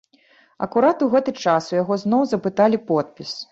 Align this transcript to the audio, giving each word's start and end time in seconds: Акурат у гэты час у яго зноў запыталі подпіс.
Акурат 0.65 1.03
у 1.07 1.09
гэты 1.17 1.35
час 1.45 1.69
у 1.75 1.79
яго 1.83 1.99
зноў 2.07 2.27
запыталі 2.35 2.83
подпіс. 2.91 3.31